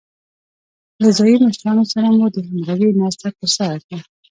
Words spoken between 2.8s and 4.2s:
ناسته ترسره کړه.